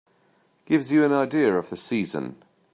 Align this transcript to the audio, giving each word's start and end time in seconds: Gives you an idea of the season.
Gives 0.65 0.91
you 0.91 1.05
an 1.05 1.13
idea 1.13 1.55
of 1.59 1.69
the 1.69 1.77
season. 1.77 2.41